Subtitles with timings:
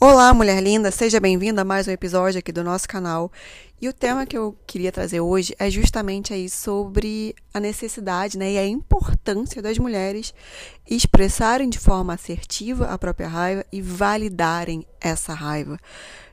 [0.00, 3.32] Olá, mulher linda, seja bem-vinda a mais um episódio aqui do nosso canal.
[3.80, 8.52] E o tema que eu queria trazer hoje é justamente aí sobre a necessidade né,
[8.52, 10.32] e a importância das mulheres
[10.88, 15.76] expressarem de forma assertiva a própria raiva e validarem essa raiva,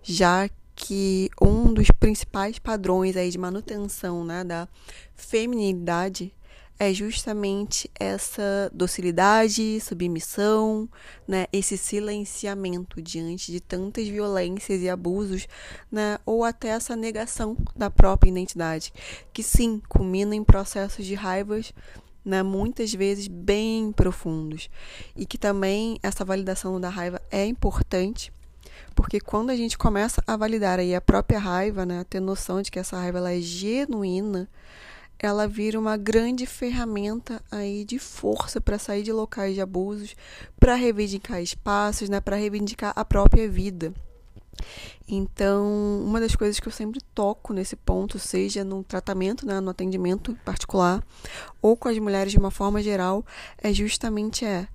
[0.03, 4.67] já que um dos principais padrões aí de manutenção né, da
[5.15, 6.31] feminilidade
[6.77, 10.89] é justamente essa docilidade, submissão,
[11.27, 15.47] né, esse silenciamento diante de tantas violências e abusos,
[15.91, 18.91] né, ou até essa negação da própria identidade,
[19.31, 21.73] que sim, culmina em processos de raivas
[22.25, 24.69] né, muitas vezes bem profundos.
[25.15, 28.33] E que também essa validação da raiva é importante,
[28.95, 32.61] porque quando a gente começa a validar aí a própria raiva, né, a ter noção
[32.61, 34.49] de que essa raiva ela é genuína,
[35.19, 40.15] ela vira uma grande ferramenta aí de força para sair de locais de abusos,
[40.59, 43.93] para reivindicar espaços, né, para reivindicar a própria vida.
[45.07, 49.69] Então, uma das coisas que eu sempre toco nesse ponto, seja no tratamento, né, no
[49.69, 51.03] atendimento particular,
[51.61, 53.25] ou com as mulheres de uma forma geral,
[53.57, 54.67] é justamente é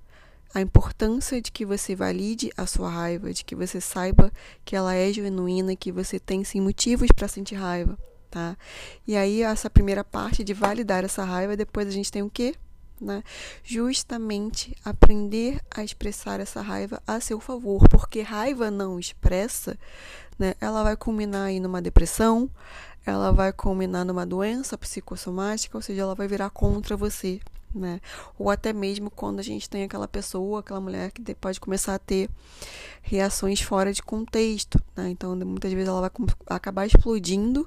[0.55, 4.33] a importância de que você valide a sua raiva, de que você saiba
[4.65, 7.97] que ela é genuína, que você tem sim motivos para sentir raiva
[8.31, 8.57] tá?
[9.07, 12.55] E aí essa primeira parte de validar essa raiva, depois a gente tem o quê?
[13.01, 13.23] Né?
[13.65, 19.79] Justamente aprender a expressar essa raiva a seu favor, porque raiva não expressa,
[20.39, 20.55] né?
[20.61, 22.51] Ela vai culminar aí numa depressão,
[23.05, 27.41] ela vai culminar numa doença psicossomática, ou seja, ela vai virar contra você,
[27.75, 28.01] né?
[28.39, 31.99] Ou até mesmo quando a gente tem aquela pessoa, aquela mulher que pode começar a
[31.99, 32.29] ter
[33.01, 35.09] reações fora de contexto, né?
[35.09, 36.11] Então, muitas vezes ela vai
[36.49, 37.67] acabar explodindo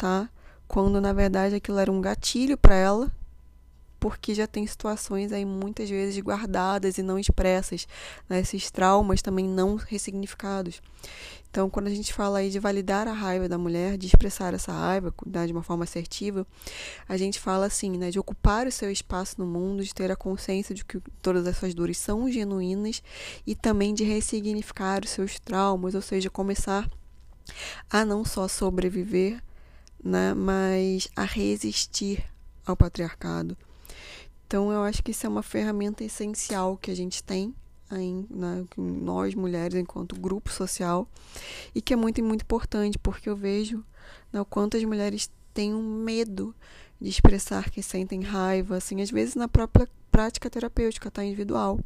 [0.00, 0.30] tá?
[0.66, 3.12] Quando na verdade aquilo era um gatilho para ela,
[3.98, 7.86] porque já tem situações aí muitas vezes guardadas e não expressas,
[8.26, 8.40] né?
[8.40, 10.80] esses traumas também não ressignificados.
[11.50, 14.72] Então, quando a gente fala aí de validar a raiva da mulher, de expressar essa
[14.72, 16.46] raiva né, de uma forma assertiva,
[17.06, 20.16] a gente fala assim, né, de ocupar o seu espaço no mundo, de ter a
[20.16, 23.02] consciência de que todas essas dores são genuínas
[23.46, 26.88] e também de ressignificar os seus traumas, ou seja, começar
[27.90, 29.42] a não só sobreviver,
[30.02, 32.24] né, mas a resistir
[32.64, 33.56] ao patriarcado.
[34.46, 37.54] Então, eu acho que isso é uma ferramenta essencial que a gente tem,
[38.30, 41.08] né, nós mulheres, enquanto grupo social,
[41.74, 43.84] e que é muito, muito importante, porque eu vejo
[44.32, 46.54] né, o quanto as mulheres têm um medo
[47.00, 51.78] de expressar que sentem raiva, assim, às vezes na própria prática terapêutica, tá, individual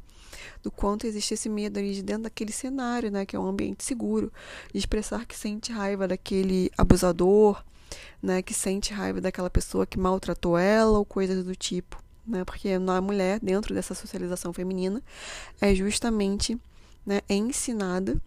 [0.63, 3.85] do quanto existe esse medo ali de dentro daquele cenário, né, que é um ambiente
[3.85, 4.33] seguro,
[4.73, 7.63] de expressar que sente raiva daquele abusador,
[8.23, 12.45] né, que sente raiva daquela pessoa que maltratou ela ou coisas do tipo, né?
[12.45, 15.03] Porque a mulher dentro dessa socialização feminina
[15.61, 16.59] é justamente,
[17.05, 18.21] né, ensinada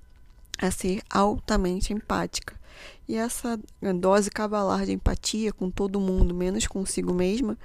[0.58, 2.56] a ser altamente empática.
[3.08, 3.60] E essa
[4.00, 7.58] dose cavalar de empatia com todo mundo, menos consigo mesma,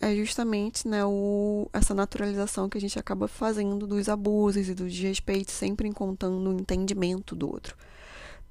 [0.00, 4.88] é justamente né, o, essa naturalização que a gente acaba fazendo dos abusos e do
[4.88, 7.76] desrespeito, sempre encontrando o entendimento do outro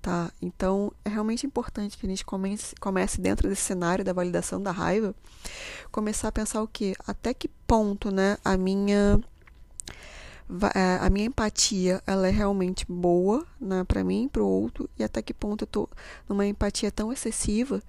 [0.01, 0.31] tá?
[0.41, 4.71] Então, é realmente importante que a gente comece, comece dentro desse cenário da validação da
[4.71, 5.13] raiva,
[5.91, 6.93] começar a pensar o quê?
[7.05, 9.19] Até que ponto, né, a minha
[10.73, 15.03] é, a minha empatia ela é realmente boa né, para mim para o outro e
[15.03, 15.87] até que ponto eu tô
[16.27, 17.83] numa empatia tão excessiva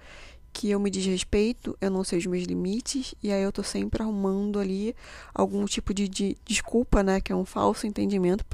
[0.52, 4.02] que eu me desrespeito, eu não sei os meus limites, e aí eu tô sempre
[4.02, 4.94] arrumando ali
[5.34, 8.44] algum tipo de, de desculpa, né, que é um falso entendimento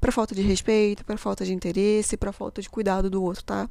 [0.00, 3.68] para falta de respeito, para falta de interesse, para falta de cuidado do outro, tá?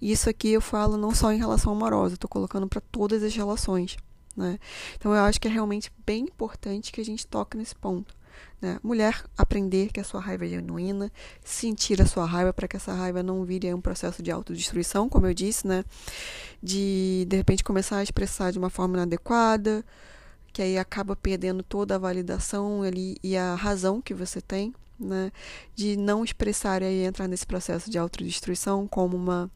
[0.00, 3.22] E isso aqui eu falo não só em relação amorosa, eu tô colocando para todas
[3.22, 3.96] as relações,
[4.36, 4.58] né?
[4.96, 8.15] Então eu acho que é realmente bem importante que a gente toque nesse ponto.
[8.60, 8.78] Né?
[8.82, 11.12] Mulher, aprender que a sua raiva é genuína,
[11.44, 15.26] sentir a sua raiva para que essa raiva não vire um processo de autodestruição, como
[15.26, 15.84] eu disse, né?
[16.62, 19.84] De de repente começar a expressar de uma forma inadequada,
[20.52, 25.30] que aí acaba perdendo toda a validação ali e a razão que você tem, né?
[25.74, 29.50] De não expressar e entrar nesse processo de autodestruição como uma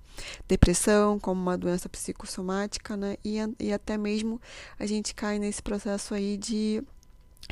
[0.46, 3.16] depressão, como uma doença psicossomática, né?
[3.24, 4.40] E, e até mesmo
[4.78, 6.82] a gente cai nesse processo aí de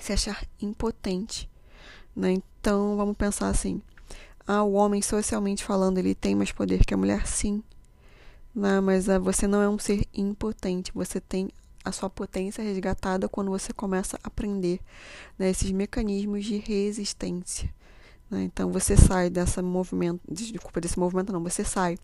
[0.01, 1.49] se achar impotente.
[2.15, 2.33] Né?
[2.33, 3.81] Então vamos pensar assim:
[4.47, 7.63] ah, o homem socialmente falando ele tem mais poder que a mulher, sim.
[8.55, 8.81] Né?
[8.81, 11.51] Mas ah, você não é um ser impotente, você tem
[11.85, 14.81] a sua potência resgatada quando você começa a aprender
[15.39, 17.73] né, esses mecanismos de resistência.
[18.31, 18.43] Né?
[18.45, 21.97] Então você sai dessa movimento, desculpa, desse movimento não, você sai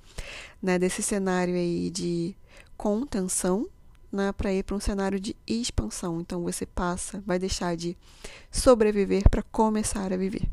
[0.62, 2.34] né, desse cenário aí de
[2.76, 3.68] contenção
[4.14, 6.20] né, para ir para um cenário de expansão.
[6.20, 7.96] Então você passa, vai deixar de
[8.50, 10.48] sobreviver para começar a viver.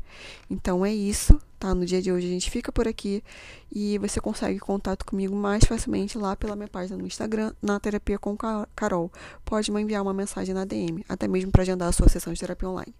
[0.50, 1.74] Então é isso, tá?
[1.74, 3.22] No dia de hoje a gente fica por aqui
[3.70, 8.18] e você consegue contato comigo mais facilmente lá pela minha página no Instagram, na Terapia
[8.18, 8.36] com
[8.74, 9.10] Carol.
[9.44, 12.40] Pode me enviar uma mensagem na DM, até mesmo para agendar a sua sessão de
[12.40, 12.94] terapia online.